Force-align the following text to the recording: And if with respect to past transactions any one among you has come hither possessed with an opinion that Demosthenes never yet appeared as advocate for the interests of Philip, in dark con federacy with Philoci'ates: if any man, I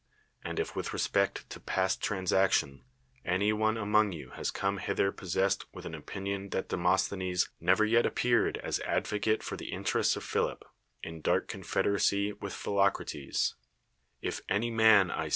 And 0.43 0.59
if 0.59 0.75
with 0.75 0.93
respect 0.93 1.47
to 1.51 1.59
past 1.59 2.01
transactions 2.01 2.81
any 3.23 3.53
one 3.53 3.77
among 3.77 4.13
you 4.13 4.31
has 4.31 4.49
come 4.49 4.79
hither 4.79 5.11
possessed 5.11 5.65
with 5.75 5.85
an 5.85 5.93
opinion 5.93 6.49
that 6.49 6.69
Demosthenes 6.69 7.49
never 7.59 7.85
yet 7.85 8.07
appeared 8.07 8.57
as 8.63 8.79
advocate 8.79 9.43
for 9.43 9.57
the 9.57 9.71
interests 9.71 10.15
of 10.15 10.23
Philip, 10.23 10.65
in 11.03 11.21
dark 11.21 11.47
con 11.47 11.61
federacy 11.61 12.33
with 12.41 12.53
Philoci'ates: 12.53 13.53
if 14.23 14.41
any 14.49 14.71
man, 14.71 15.11
I 15.11 15.29